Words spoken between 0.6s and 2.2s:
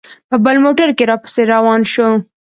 موټر کې را پسې روان شو.